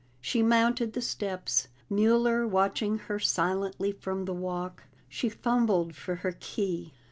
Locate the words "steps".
1.03-1.67